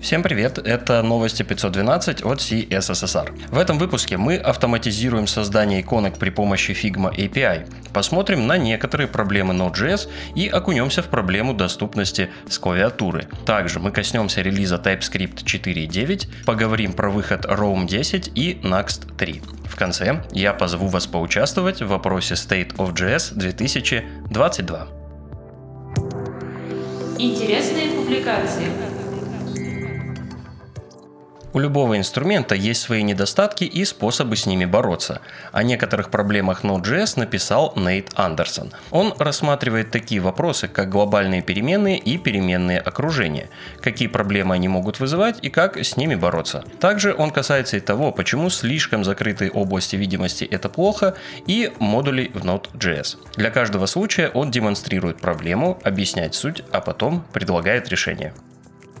Всем 0.00 0.22
привет, 0.22 0.58
это 0.58 1.02
новости 1.02 1.42
512 1.42 2.22
от 2.24 2.38
CSSR. 2.38 3.32
В 3.50 3.58
этом 3.58 3.78
выпуске 3.78 4.16
мы 4.16 4.36
автоматизируем 4.36 5.26
создание 5.26 5.80
иконок 5.80 6.18
при 6.18 6.30
помощи 6.30 6.70
Figma 6.70 7.12
API, 7.12 7.68
посмотрим 7.92 8.46
на 8.46 8.56
некоторые 8.56 9.08
проблемы 9.08 9.54
Node.js 9.54 10.08
и 10.36 10.46
окунемся 10.46 11.02
в 11.02 11.08
проблему 11.08 11.52
доступности 11.52 12.30
с 12.48 12.58
клавиатуры. 12.60 13.26
Также 13.44 13.80
мы 13.80 13.90
коснемся 13.90 14.40
релиза 14.40 14.76
TypeScript 14.76 15.44
4.9, 15.44 16.44
поговорим 16.46 16.92
про 16.92 17.10
выход 17.10 17.44
Roam 17.44 17.86
10 17.86 18.30
и 18.36 18.60
Next 18.62 19.16
3. 19.16 19.42
В 19.64 19.74
конце 19.74 20.22
я 20.30 20.54
позову 20.54 20.86
вас 20.86 21.08
поучаствовать 21.08 21.82
в 21.82 21.88
вопросе 21.88 22.34
State 22.34 22.76
of 22.76 22.94
JS 22.94 23.34
2022. 23.34 24.88
Интересные 27.18 27.88
публикации. 27.90 28.87
У 31.54 31.60
любого 31.60 31.96
инструмента 31.96 32.54
есть 32.54 32.82
свои 32.82 33.02
недостатки 33.02 33.64
и 33.64 33.84
способы 33.86 34.36
с 34.36 34.44
ними 34.44 34.66
бороться. 34.66 35.22
О 35.50 35.62
некоторых 35.62 36.10
проблемах 36.10 36.62
Node.js 36.62 37.18
написал 37.18 37.72
Нейт 37.74 38.10
Андерсон. 38.16 38.72
Он 38.90 39.14
рассматривает 39.18 39.90
такие 39.90 40.20
вопросы, 40.20 40.68
как 40.68 40.90
глобальные 40.90 41.40
переменные 41.40 41.98
и 41.98 42.18
переменные 42.18 42.78
окружения, 42.78 43.48
какие 43.80 44.08
проблемы 44.08 44.54
они 44.54 44.68
могут 44.68 45.00
вызывать 45.00 45.38
и 45.40 45.48
как 45.48 45.78
с 45.78 45.96
ними 45.96 46.16
бороться. 46.16 46.64
Также 46.80 47.14
он 47.14 47.30
касается 47.30 47.78
и 47.78 47.80
того, 47.80 48.12
почему 48.12 48.50
слишком 48.50 49.02
закрытые 49.02 49.50
области 49.50 49.96
видимости 49.96 50.44
это 50.44 50.68
плохо, 50.68 51.14
и 51.46 51.72
модулей 51.78 52.30
в 52.34 52.44
Node.js. 52.44 53.16
Для 53.36 53.50
каждого 53.50 53.86
случая 53.86 54.28
он 54.28 54.50
демонстрирует 54.50 55.18
проблему, 55.20 55.78
объясняет 55.82 56.34
суть, 56.34 56.62
а 56.72 56.80
потом 56.82 57.24
предлагает 57.32 57.88
решение. 57.88 58.34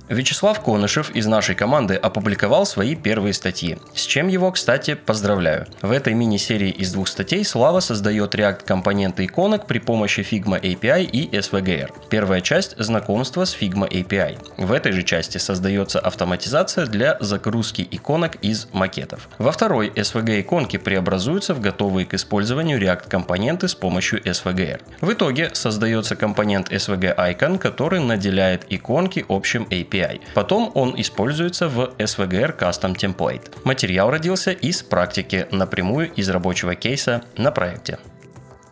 Вячеслав 0.08 0.60
Конышев 0.60 1.10
из 1.10 1.26
нашей 1.26 1.54
команды 1.54 1.94
опубликовал 1.94 2.64
свои 2.64 2.94
первые 2.94 3.34
статьи, 3.34 3.76
с 3.94 4.06
чем 4.06 4.28
его, 4.28 4.50
кстати, 4.50 4.94
поздравляю. 4.94 5.66
В 5.82 5.92
этой 5.92 6.14
мини-серии 6.14 6.70
из 6.70 6.92
двух 6.92 7.08
статей 7.08 7.44
Слава 7.44 7.80
создает 7.80 8.34
React-компоненты 8.34 9.26
иконок 9.26 9.66
при 9.66 9.78
помощи 9.78 10.20
Figma 10.20 10.58
API 10.60 11.04
и 11.04 11.28
SVGR. 11.28 11.90
Первая 12.08 12.40
часть– 12.40 12.74
знакомство 12.78 13.44
с 13.44 13.54
Figma 13.54 13.86
API. 13.86 14.38
В 14.56 14.72
этой 14.72 14.92
же 14.92 15.02
части 15.02 15.36
создается 15.36 16.00
автоматизация 16.00 16.86
для 16.86 17.18
загрузки 17.20 17.86
иконок 17.90 18.36
из 18.36 18.68
макетов. 18.72 19.28
Во 19.36 19.52
второй 19.52 19.90
SVG-иконки 19.90 20.78
преобразуются 20.78 21.52
в 21.52 21.60
готовые 21.60 22.06
к 22.06 22.14
использованию 22.14 22.80
React-компоненты 22.80 23.68
с 23.68 23.74
помощью 23.74 24.22
SVGR. 24.22 24.80
В 25.02 25.12
итоге 25.12 25.50
создается 25.52 26.16
компонент 26.16 26.72
SVG 26.72 27.14
Icon, 27.14 27.58
который 27.58 28.00
наделяет 28.00 28.64
иконки 28.70 29.26
общим 29.28 29.64
API 29.64 29.97
API. 29.98 30.20
Потом 30.34 30.70
он 30.74 30.94
используется 30.96 31.68
в 31.68 31.94
SVGR 31.98 32.58
Custom 32.58 32.94
Template. 32.94 33.58
Материал 33.64 34.10
родился 34.10 34.52
из 34.52 34.82
практики 34.82 35.46
напрямую 35.50 36.12
из 36.12 36.28
рабочего 36.28 36.74
кейса 36.74 37.22
на 37.36 37.50
проекте. 37.50 37.98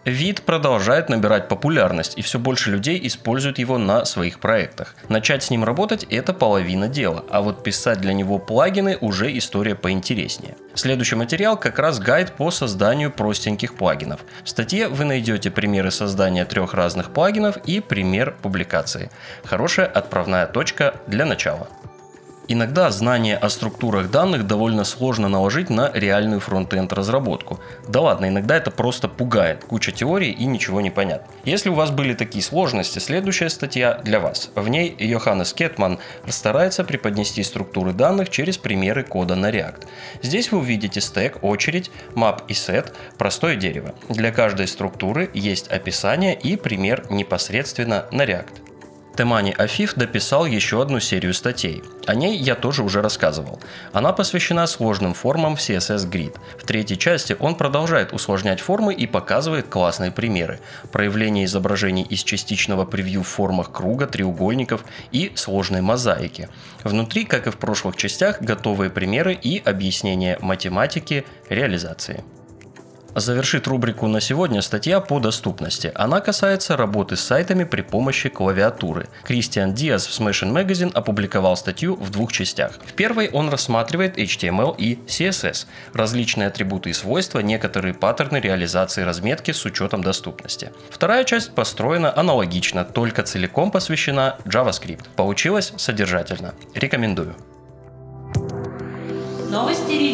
Вид 0.06 0.42
продолжает 0.42 1.08
набирать 1.08 1.48
популярность, 1.48 2.16
и 2.16 2.22
все 2.22 2.38
больше 2.38 2.70
людей 2.70 3.04
используют 3.08 3.58
его 3.58 3.76
на 3.76 4.04
своих 4.04 4.38
проектах. 4.38 4.94
Начать 5.08 5.42
с 5.42 5.50
ним 5.50 5.64
работать– 5.64 6.04
это 6.10 6.32
половина 6.32 6.86
дела, 6.86 7.24
а 7.28 7.42
вот 7.42 7.64
писать 7.64 8.00
для 8.00 8.12
него 8.12 8.38
плагины– 8.38 8.98
уже 9.00 9.36
история 9.36 9.74
поинтереснее. 9.74 10.56
Следующий 10.74 11.16
материал 11.16 11.56
как 11.56 11.80
раз 11.80 11.98
гайд 11.98 12.30
по 12.34 12.52
созданию 12.52 13.10
простеньких 13.10 13.74
плагинов. 13.74 14.20
В 14.44 14.48
статье 14.48 14.86
вы 14.86 15.04
найдете 15.04 15.50
примеры 15.50 15.90
создания 15.90 16.44
трех 16.44 16.72
разных 16.72 17.10
плагинов 17.10 17.56
и 17.64 17.80
пример 17.80 18.36
публикации. 18.40 19.10
Хорошая 19.44 19.86
отправная 19.86 20.46
точка 20.46 20.94
для 21.08 21.24
начала. 21.24 21.68
Иногда 22.48 22.90
знание 22.92 23.36
о 23.36 23.48
структурах 23.48 24.10
данных 24.10 24.46
довольно 24.46 24.84
сложно 24.84 25.28
наложить 25.28 25.68
на 25.68 25.90
реальную 25.92 26.38
фронтенд 26.38 26.92
разработку. 26.92 27.58
Да 27.88 28.00
ладно, 28.00 28.28
иногда 28.28 28.56
это 28.56 28.70
просто 28.70 29.08
пугает, 29.08 29.64
куча 29.64 29.90
теорий 29.90 30.30
и 30.30 30.44
ничего 30.44 30.80
не 30.80 30.90
понятно. 30.90 31.26
Если 31.44 31.70
у 31.70 31.74
вас 31.74 31.90
были 31.90 32.14
такие 32.14 32.44
сложности, 32.44 33.00
следующая 33.00 33.50
статья 33.50 34.00
для 34.04 34.20
вас. 34.20 34.50
В 34.54 34.68
ней 34.68 34.94
Йоханнес 34.96 35.52
Кетман 35.54 35.98
старается 36.28 36.84
преподнести 36.84 37.42
структуры 37.42 37.92
данных 37.92 38.30
через 38.30 38.58
примеры 38.58 39.02
кода 39.02 39.34
на 39.34 39.50
React. 39.50 39.86
Здесь 40.22 40.52
вы 40.52 40.58
увидите 40.58 41.00
стек, 41.00 41.42
очередь, 41.42 41.90
map 42.14 42.42
и 42.46 42.52
set, 42.52 42.92
простое 43.18 43.56
дерево. 43.56 43.92
Для 44.08 44.30
каждой 44.30 44.68
структуры 44.68 45.30
есть 45.34 45.66
описание 45.66 46.34
и 46.34 46.56
пример 46.56 47.06
непосредственно 47.10 48.06
на 48.12 48.22
React. 48.22 48.65
Темани 49.16 49.54
Афиф 49.56 49.94
дописал 49.94 50.44
еще 50.44 50.82
одну 50.82 51.00
серию 51.00 51.32
статей. 51.32 51.82
О 52.06 52.14
ней 52.14 52.36
я 52.36 52.54
тоже 52.54 52.82
уже 52.82 53.00
рассказывал. 53.00 53.58
Она 53.94 54.12
посвящена 54.12 54.66
сложным 54.66 55.14
формам 55.14 55.56
в 55.56 55.58
CSS 55.58 56.10
Grid. 56.10 56.36
В 56.58 56.66
третьей 56.66 56.98
части 56.98 57.34
он 57.38 57.54
продолжает 57.54 58.12
усложнять 58.12 58.60
формы 58.60 58.92
и 58.92 59.06
показывает 59.06 59.68
классные 59.68 60.10
примеры. 60.12 60.60
Проявление 60.92 61.46
изображений 61.46 62.02
из 62.02 62.24
частичного 62.24 62.84
превью 62.84 63.22
в 63.22 63.28
формах 63.28 63.72
круга, 63.72 64.06
треугольников 64.06 64.84
и 65.12 65.32
сложной 65.34 65.80
мозаики. 65.80 66.50
Внутри, 66.84 67.24
как 67.24 67.46
и 67.46 67.50
в 67.50 67.56
прошлых 67.56 67.96
частях, 67.96 68.42
готовые 68.42 68.90
примеры 68.90 69.32
и 69.32 69.62
объяснение 69.64 70.38
математики 70.42 71.24
реализации. 71.48 72.22
Завершит 73.16 73.66
рубрику 73.66 74.08
на 74.08 74.20
сегодня 74.20 74.60
статья 74.60 75.00
по 75.00 75.18
доступности. 75.18 75.90
Она 75.94 76.20
касается 76.20 76.76
работы 76.76 77.16
с 77.16 77.20
сайтами 77.20 77.64
при 77.64 77.80
помощи 77.80 78.28
клавиатуры. 78.28 79.08
Кристиан 79.24 79.72
Диас 79.72 80.06
в 80.06 80.20
Smashing 80.20 80.52
Magazine 80.52 80.92
опубликовал 80.92 81.56
статью 81.56 81.96
в 81.96 82.10
двух 82.10 82.30
частях. 82.30 82.72
В 82.84 82.92
первой 82.92 83.30
он 83.30 83.48
рассматривает 83.48 84.18
HTML 84.18 84.76
и 84.76 84.98
CSS, 85.06 85.64
различные 85.94 86.48
атрибуты 86.48 86.90
и 86.90 86.92
свойства, 86.92 87.38
некоторые 87.38 87.94
паттерны 87.94 88.36
реализации 88.36 89.00
разметки 89.00 89.52
с 89.52 89.64
учетом 89.64 90.02
доступности. 90.02 90.70
Вторая 90.90 91.24
часть 91.24 91.54
построена 91.54 92.14
аналогично, 92.14 92.84
только 92.84 93.22
целиком 93.22 93.70
посвящена 93.70 94.36
JavaScript. 94.44 95.06
Получилось 95.16 95.72
содержательно. 95.78 96.52
Рекомендую. 96.74 97.34
Новости 99.50 100.05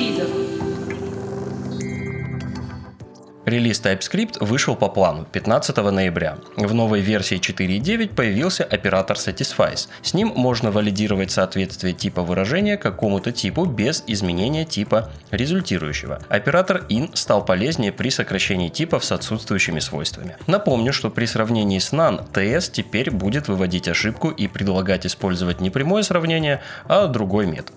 Релиз 3.52 3.82
TypeScript 3.82 4.42
вышел 4.42 4.74
по 4.76 4.88
плану 4.88 5.26
15 5.30 5.76
ноября. 5.76 6.38
В 6.56 6.72
новой 6.72 7.00
версии 7.00 7.38
4.9 7.38 8.14
появился 8.14 8.64
оператор 8.64 9.18
Satisfies. 9.18 9.88
С 10.00 10.14
ним 10.14 10.32
можно 10.34 10.70
валидировать 10.70 11.30
соответствие 11.30 11.92
типа 11.92 12.22
выражения 12.22 12.78
какому-то 12.78 13.30
типу 13.30 13.66
без 13.66 14.04
изменения 14.06 14.64
типа 14.64 15.10
результирующего. 15.30 16.22
Оператор 16.30 16.86
in 16.88 17.14
стал 17.14 17.44
полезнее 17.44 17.92
при 17.92 18.08
сокращении 18.08 18.70
типов 18.70 19.04
с 19.04 19.12
отсутствующими 19.12 19.80
свойствами. 19.80 20.38
Напомню, 20.46 20.94
что 20.94 21.10
при 21.10 21.26
сравнении 21.26 21.78
с 21.78 21.92
none 21.92 22.26
TS 22.32 22.72
теперь 22.72 23.10
будет 23.10 23.48
выводить 23.48 23.86
ошибку 23.86 24.30
и 24.30 24.48
предлагать 24.48 25.04
использовать 25.04 25.60
не 25.60 25.69
прямое 25.69 26.02
сравнение, 26.04 26.62
а 26.88 27.06
другой 27.06 27.44
метод. 27.44 27.74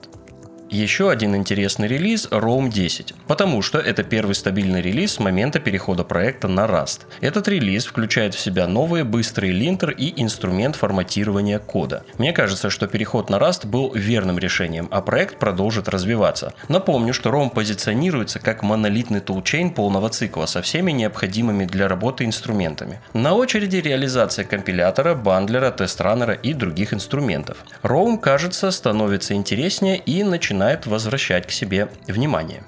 Еще 0.71 1.11
один 1.11 1.35
интересный 1.35 1.87
релиз– 1.87 2.27
Roam 2.31 2.69
10, 2.69 3.13
потому 3.27 3.61
что 3.61 3.77
это 3.77 4.03
первый 4.03 4.33
стабильный 4.33 4.81
релиз 4.81 5.13
с 5.13 5.19
момента 5.19 5.59
перехода 5.59 6.03
проекта 6.03 6.47
на 6.47 6.65
Rust. 6.65 7.01
Этот 7.21 7.47
релиз 7.47 7.85
включает 7.85 8.33
в 8.33 8.39
себя 8.39 8.67
новые 8.67 9.03
быстрые 9.03 9.53
линтер 9.53 9.91
и 9.91 10.19
инструмент 10.19 10.75
форматирования 10.75 11.59
кода. 11.59 12.03
Мне 12.17 12.33
кажется, 12.33 12.71
что 12.71 12.87
переход 12.87 13.29
на 13.29 13.35
Rust 13.35 13.67
был 13.67 13.93
верным 13.93 14.39
решением, 14.39 14.87
а 14.89 15.01
проект 15.01 15.37
продолжит 15.37 15.87
развиваться. 15.87 16.53
Напомню, 16.67 17.13
что 17.13 17.29
Roam 17.29 17.51
позиционируется 17.51 18.39
как 18.39 18.63
монолитный 18.63 19.19
тулчейн 19.19 19.69
полного 19.69 20.09
цикла 20.09 20.47
со 20.47 20.63
всеми 20.63 20.91
необходимыми 20.91 21.65
для 21.65 21.87
работы 21.87 22.25
инструментами. 22.25 22.99
На 23.13 23.35
очереди 23.35 23.77
реализация 23.77 24.45
компилятора, 24.45 25.13
бандлера, 25.13 25.69
тест-раннера 25.69 26.33
и 26.33 26.53
других 26.53 26.91
инструментов. 26.91 27.57
Roam, 27.83 28.17
кажется, 28.17 28.71
становится 28.71 29.35
интереснее 29.35 29.97
и 29.97 30.23
начинает 30.23 30.55
начинает 30.65 30.87
возвращать 30.87 31.45
к 31.47 31.51
себе 31.51 31.89
внимание. 32.07 32.63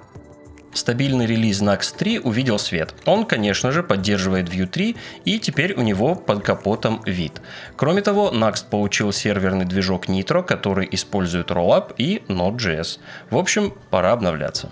Стабильный 0.72 1.26
релиз 1.26 1.64
Nax 1.64 1.98
3 1.98 2.20
увидел 2.20 2.60
свет. 2.60 2.94
Он, 3.06 3.26
конечно 3.26 3.72
же, 3.72 3.82
поддерживает 3.82 4.50
Vue 4.50 4.68
3 4.68 4.96
и 5.26 5.40
теперь 5.40 5.74
у 5.74 5.82
него 5.82 6.14
под 6.14 6.44
капотом 6.44 7.02
вид. 7.06 7.42
Кроме 7.76 8.02
того, 8.02 8.32
Nax 8.32 8.64
получил 8.70 9.12
серверный 9.12 9.66
движок 9.66 10.08
Nitro, 10.08 10.44
который 10.44 10.88
использует 10.92 11.50
Rollup 11.50 11.96
и 11.98 12.22
Node.js. 12.28 13.00
В 13.32 13.38
общем, 13.38 13.74
пора 13.90 14.12
обновляться. 14.12 14.70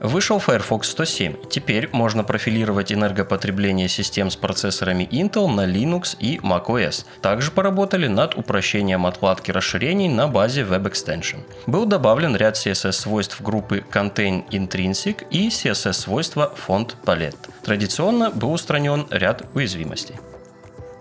Вышел 0.00 0.38
Firefox 0.38 0.84
107. 0.84 1.36
Теперь 1.50 1.90
можно 1.92 2.24
профилировать 2.24 2.90
энергопотребление 2.90 3.86
систем 3.86 4.30
с 4.30 4.36
процессорами 4.36 5.04
Intel 5.04 5.46
на 5.48 5.66
Linux 5.66 6.16
и 6.18 6.38
macOS. 6.38 7.04
Также 7.20 7.50
поработали 7.50 8.06
над 8.06 8.34
упрощением 8.34 9.04
отладки 9.04 9.50
расширений 9.50 10.08
на 10.08 10.26
базе 10.26 10.62
Web 10.62 10.90
Extension. 10.90 11.40
Был 11.66 11.84
добавлен 11.84 12.34
ряд 12.34 12.56
CSS-свойств 12.56 13.42
группы 13.42 13.84
Contain 13.92 14.48
Intrinsic 14.48 15.26
и 15.30 15.48
CSS-свойства 15.48 16.54
Font 16.66 16.94
Palette. 17.04 17.50
Традиционно 17.62 18.30
был 18.30 18.52
устранен 18.52 19.06
ряд 19.10 19.42
уязвимостей. 19.54 20.16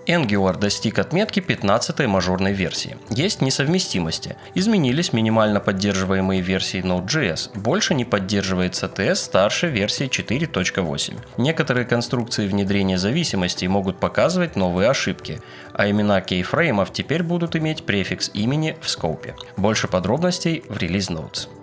Angular 0.10 0.58
достиг 0.58 0.98
отметки 0.98 1.40
15 1.40 2.08
мажорной 2.08 2.54
версии. 2.54 2.98
Есть 3.10 3.42
несовместимости. 3.42 4.36
Изменились 4.56 5.14
минимально 5.14 5.60
поддерживаемые 5.60 6.42
версии 6.42 6.82
Node.js. 6.82 7.52
Больше 7.60 7.94
не 7.94 8.06
поддерживается 8.06 8.88
TS 8.88 9.16
старше 9.16 9.68
версии 9.68 10.08
4.8. 10.08 11.18
Некоторые 11.38 11.86
конструкции 11.86 12.48
внедрения 12.48 12.98
зависимостей 12.98 13.68
могут 13.68 14.00
показывать 14.00 14.56
новые 14.56 14.90
ошибки, 14.90 15.42
а 15.74 15.88
имена 15.88 16.22
кейфреймов 16.22 16.92
теперь 16.92 17.22
будут 17.22 17.56
иметь 17.56 17.86
префикс 17.86 18.32
имени 18.34 18.78
в 18.82 18.90
скопе. 18.90 19.36
Больше 19.58 19.88
подробностей 19.88 20.64
в 20.70 20.78
Release 20.78 21.10
Notes. 21.12 21.59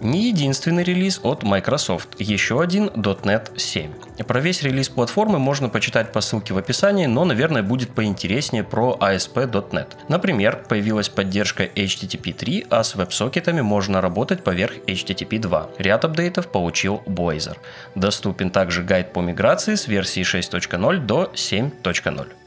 Не 0.00 0.28
единственный 0.28 0.82
релиз 0.82 1.20
от 1.22 1.42
Microsoft, 1.42 2.08
еще 2.18 2.62
один 2.62 2.86
.NET 2.86 3.58
7. 3.58 3.92
Про 4.26 4.40
весь 4.40 4.62
релиз 4.62 4.88
платформы 4.88 5.38
можно 5.38 5.68
почитать 5.68 6.10
по 6.10 6.22
ссылке 6.22 6.54
в 6.54 6.58
описании, 6.58 7.04
но, 7.04 7.26
наверное, 7.26 7.62
будет 7.62 7.90
поинтереснее 7.94 8.64
про 8.64 8.96
ASP.NET. 8.98 9.88
Например, 10.08 10.64
появилась 10.66 11.10
поддержка 11.10 11.64
HTTP 11.64 12.32
3, 12.32 12.66
а 12.70 12.82
с 12.82 12.94
веб-сокетами 12.94 13.60
можно 13.60 14.00
работать 14.00 14.42
поверх 14.42 14.76
HTTP 14.86 15.38
2. 15.38 15.70
Ряд 15.76 16.04
апдейтов 16.06 16.48
получил 16.48 17.02
Blazor. 17.06 17.58
Доступен 17.94 18.50
также 18.50 18.82
гайд 18.82 19.12
по 19.12 19.20
миграции 19.20 19.74
с 19.74 19.86
версии 19.86 20.22
6.0 20.22 20.98
до 20.98 21.30
7.0. 21.34 22.39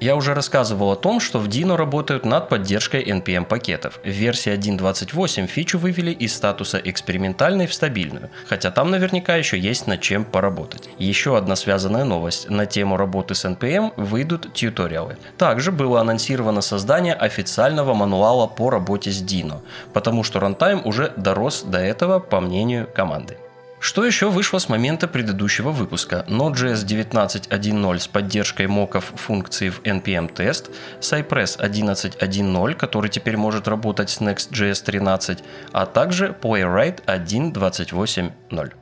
Я 0.00 0.16
уже 0.16 0.34
рассказывал 0.34 0.92
о 0.92 0.96
том, 0.96 1.20
что 1.20 1.38
в 1.38 1.48
Dino 1.48 1.76
работают 1.76 2.24
над 2.24 2.48
поддержкой 2.48 3.02
NPM 3.04 3.44
пакетов. 3.44 4.00
В 4.04 4.08
версии 4.08 4.52
1.28 4.52 5.46
фичу 5.46 5.78
вывели 5.78 6.10
из 6.10 6.34
статуса 6.34 6.78
экспериментальной 6.78 7.66
в 7.66 7.74
стабильную, 7.74 8.30
хотя 8.46 8.70
там 8.70 8.90
наверняка 8.90 9.36
еще 9.36 9.58
есть 9.58 9.86
над 9.86 10.00
чем 10.00 10.24
поработать. 10.24 10.88
Еще 10.98 11.36
одна 11.36 11.56
связанная 11.56 12.04
новость. 12.04 12.50
На 12.50 12.66
тему 12.66 12.96
работы 12.96 13.34
с 13.34 13.44
NPM 13.44 13.92
выйдут 13.96 14.52
тьюториалы. 14.52 15.16
Также 15.38 15.72
было 15.72 16.00
анонсировано 16.00 16.60
создание 16.60 17.14
официального 17.14 17.94
мануала 17.94 18.46
по 18.46 18.70
работе 18.70 19.10
с 19.10 19.22
Dino, 19.22 19.62
потому 19.92 20.24
что 20.24 20.40
рантайм 20.40 20.82
уже 20.84 21.12
дорос 21.16 21.62
до 21.62 21.78
этого, 21.78 22.18
по 22.18 22.40
мнению 22.40 22.88
команды. 22.94 23.38
Что 23.84 24.06
еще 24.06 24.30
вышло 24.30 24.58
с 24.58 24.70
момента 24.70 25.06
предыдущего 25.06 25.70
выпуска? 25.70 26.24
Node.js 26.26 26.86
19.1.0 26.86 27.98
с 27.98 28.08
поддержкой 28.08 28.66
моков 28.66 29.12
функции 29.14 29.68
в 29.68 29.82
NPM-тест, 29.82 30.70
Cypress 31.00 31.58
11.1.0, 31.60 32.74
который 32.76 33.10
теперь 33.10 33.36
может 33.36 33.68
работать 33.68 34.08
с 34.08 34.22
Next.js 34.22 34.82
13, 34.82 35.44
а 35.72 35.84
также 35.84 36.34
Playwright 36.40 37.04
1.28.0. 37.04 38.72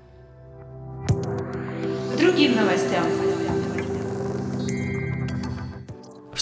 Другим 2.17 2.55
новостям. 2.55 3.22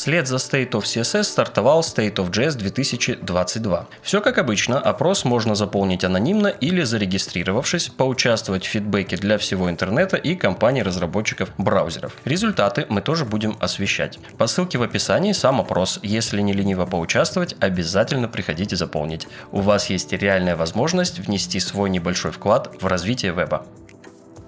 Вслед 0.00 0.26
за 0.26 0.36
State 0.36 0.70
of 0.70 0.84
CSS 0.84 1.24
стартовал 1.24 1.80
State 1.80 2.14
of 2.14 2.30
JS 2.30 2.56
2022. 2.56 3.86
Все 4.00 4.22
как 4.22 4.38
обычно, 4.38 4.78
опрос 4.78 5.26
можно 5.26 5.54
заполнить 5.54 6.04
анонимно 6.04 6.46
или 6.46 6.84
зарегистрировавшись, 6.84 7.90
поучаствовать 7.90 8.64
в 8.64 8.68
фидбэке 8.68 9.18
для 9.18 9.36
всего 9.36 9.68
интернета 9.68 10.16
и 10.16 10.36
компаний-разработчиков 10.36 11.50
браузеров. 11.58 12.16
Результаты 12.24 12.86
мы 12.88 13.02
тоже 13.02 13.26
будем 13.26 13.58
освещать. 13.60 14.18
По 14.38 14.46
ссылке 14.46 14.78
в 14.78 14.82
описании 14.82 15.32
сам 15.32 15.60
опрос. 15.60 16.00
Если 16.02 16.40
не 16.40 16.54
лениво 16.54 16.86
поучаствовать, 16.86 17.54
обязательно 17.60 18.26
приходите 18.26 18.76
заполнить. 18.76 19.28
У 19.52 19.60
вас 19.60 19.90
есть 19.90 20.14
реальная 20.14 20.56
возможность 20.56 21.18
внести 21.18 21.60
свой 21.60 21.90
небольшой 21.90 22.30
вклад 22.30 22.70
в 22.80 22.86
развитие 22.86 23.32
веба. 23.32 23.66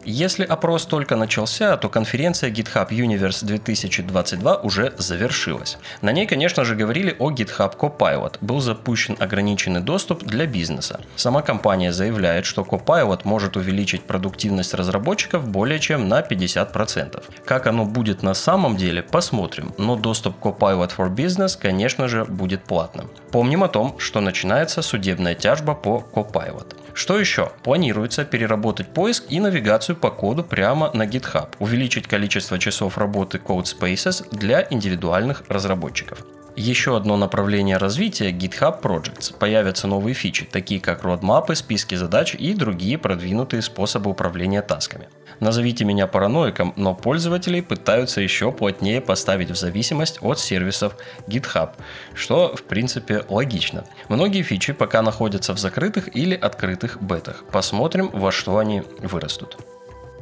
Если 0.05 0.45
опрос 0.45 0.87
только 0.87 1.15
начался, 1.15 1.77
то 1.77 1.89
конференция 1.89 2.51
GitHub 2.51 2.89
Universe 2.89 3.45
2022 3.45 4.57
уже 4.57 4.95
завершилась. 4.99 5.79
На 6.01 6.11
ней, 6.11 6.27
конечно 6.27 6.65
же, 6.65 6.75
говорили 6.75 7.15
о 7.21 7.31
GitHub 7.31 7.77
Copilot. 7.77 8.39
Был 8.41 8.61
запущен 8.61 9.17
ограниченный 9.21 9.81
доступ 9.81 10.25
для 10.25 10.47
бизнеса. 10.47 11.01
Сама 11.15 11.43
компания 11.43 11.93
заявляет, 11.93 12.47
что 12.47 12.63
Copilot 12.63 13.21
может 13.25 13.57
увеличить 13.57 14.03
продуктивность 14.03 14.75
разработчиков 14.75 15.47
более 15.47 15.79
чем 15.79 16.09
на 16.09 16.21
50%. 16.21 17.23
Как 17.45 17.69
оно 17.69 17.85
будет 17.85 18.25
на 18.25 18.35
самом 18.35 18.77
деле, 18.77 19.03
посмотрим, 19.03 19.73
но 19.79 19.95
доступ 19.95 20.35
Copilot 20.41 20.91
for 20.97 21.15
Business, 21.15 21.57
конечно 21.57 22.09
же, 22.09 22.25
будет 22.25 22.65
платным. 22.65 23.09
Помним 23.31 23.63
о 23.63 23.69
том, 23.69 23.99
что 23.99 24.21
начинается 24.21 24.83
судебная 24.83 25.37
тяжба 25.37 25.75
по 25.75 26.05
Copilot. 26.13 26.77
Что 26.95 27.19
еще? 27.19 27.53
Планируется 27.63 28.25
переработать 28.25 28.89
поиск 28.89 29.25
и 29.29 29.41
навигацию 29.41 29.97
по 29.97 30.11
коду 30.11 30.45
прямо 30.45 30.91
на 30.93 31.07
GitHub, 31.07 31.49
увеличить 31.59 32.07
количество 32.07 32.59
часов 32.59 32.99
работы 32.99 33.39
Code 33.39 33.65
Spaces 33.65 34.27
для 34.31 34.67
индивидуальных 34.71 35.45
разработчиков. 35.49 36.25
Еще 36.57 36.95
одно 36.97 37.17
направление 37.17 37.79
развития 37.79 38.31
GitHub 38.31 38.83
Projects. 38.83 39.35
Появятся 39.37 39.87
новые 39.87 40.13
фичи, 40.13 40.45
такие 40.45 40.81
как 40.81 41.03
родмапы, 41.03 41.55
списки 41.55 41.95
задач 41.95 42.35
и 42.35 42.53
другие 42.53 42.99
продвинутые 42.99 43.63
способы 43.63 44.11
управления 44.11 44.61
тасками. 44.61 45.09
Назовите 45.41 45.87
меня 45.87 46.07
параноиком, 46.07 46.75
но 46.77 46.95
пользователи 46.95 47.63
пытаются 47.63 48.21
еще 48.21 48.53
плотнее 48.53 49.01
поставить 49.01 49.51
в 49.51 49.57
зависимость 49.57 50.19
от 50.21 50.39
сервисов 50.39 50.95
GitHub, 51.27 51.71
что 52.13 52.55
в 52.55 52.65
принципе 52.65 53.25
логично. 53.31 53.87
Многие 54.09 54.43
фичи 54.43 54.75
пока 54.75 55.01
находятся 55.01 55.55
в 55.55 55.59
закрытых 55.59 56.15
или 56.15 56.35
открытых 56.35 57.01
бетах. 57.01 57.45
Посмотрим, 57.51 58.11
во 58.13 58.31
что 58.31 58.59
они 58.59 58.83
вырастут. 59.01 59.57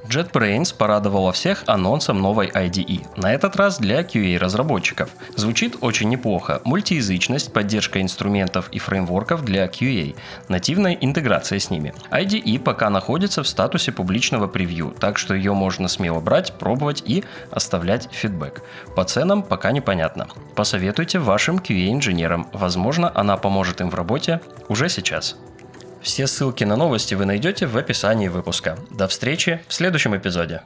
JetBrains 0.08 0.74
порадовала 0.76 1.32
всех 1.32 1.62
анонсом 1.66 2.20
новой 2.20 2.48
IDE, 2.48 3.06
на 3.16 3.32
этот 3.32 3.56
раз 3.56 3.78
для 3.78 4.02
QA-разработчиков. 4.02 5.10
Звучит 5.36 5.76
очень 5.80 6.08
неплохо. 6.08 6.60
Мультиязычность, 6.64 7.52
поддержка 7.52 8.00
инструментов 8.00 8.68
и 8.72 8.78
фреймворков 8.78 9.44
для 9.44 9.66
QA, 9.66 10.16
нативная 10.48 10.94
интеграция 10.94 11.58
с 11.58 11.70
ними. 11.70 11.94
IDE 12.10 12.58
пока 12.58 12.90
находится 12.90 13.42
в 13.42 13.48
статусе 13.48 13.92
публичного 13.92 14.46
превью, 14.46 14.94
так 14.98 15.18
что 15.18 15.34
ее 15.34 15.54
можно 15.54 15.88
смело 15.88 16.20
брать, 16.20 16.54
пробовать 16.58 17.02
и 17.06 17.24
оставлять 17.50 18.08
фидбэк. 18.10 18.62
По 18.96 19.04
ценам 19.04 19.42
пока 19.42 19.72
непонятно. 19.72 20.28
Посоветуйте 20.54 21.18
вашим 21.18 21.58
QA-инженерам, 21.58 22.48
возможно 22.52 23.12
она 23.14 23.36
поможет 23.36 23.80
им 23.80 23.90
в 23.90 23.94
работе 23.94 24.40
уже 24.68 24.88
сейчас. 24.88 25.36
Все 26.02 26.26
ссылки 26.26 26.64
на 26.64 26.76
новости 26.76 27.14
вы 27.14 27.26
найдете 27.26 27.66
в 27.66 27.76
описании 27.76 28.28
выпуска. 28.28 28.78
До 28.90 29.06
встречи 29.06 29.62
в 29.68 29.74
следующем 29.74 30.16
эпизоде. 30.16 30.62